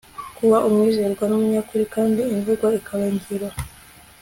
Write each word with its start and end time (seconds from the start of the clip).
kuba 0.37 0.57
umwizerwa 0.67 1.23
n'umunyakuri 1.27 1.85
kandi 1.95 2.21
imvugo 2.33 2.65
ikaba 2.79 3.03
ingiro 3.11 3.47